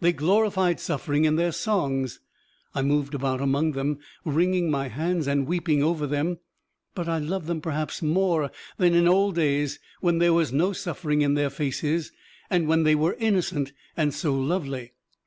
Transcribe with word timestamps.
They 0.00 0.14
glorified 0.14 0.80
suffering 0.80 1.26
in 1.26 1.36
their 1.36 1.52
songs. 1.52 2.20
I 2.74 2.80
moved 2.80 3.14
about 3.14 3.42
among 3.42 3.72
them, 3.72 3.98
wringing 4.24 4.70
my 4.70 4.88
hands 4.88 5.26
and 5.26 5.46
weeping 5.46 5.82
over 5.82 6.06
them, 6.06 6.38
but 6.94 7.10
I 7.10 7.18
loved 7.18 7.46
them 7.46 7.60
perhaps 7.60 8.00
more 8.00 8.50
than 8.78 8.94
in 8.94 9.06
old 9.06 9.34
days 9.34 9.78
when 10.00 10.16
there 10.16 10.32
was 10.32 10.50
no 10.50 10.72
suffering 10.72 11.20
in 11.20 11.34
their 11.34 11.50
faces 11.50 12.10
and 12.48 12.66
when 12.66 12.84
they 12.84 12.94
were 12.94 13.18
innocent 13.20 13.74
and 13.98 14.14
so 14.14 14.34
lovely. 14.34 14.94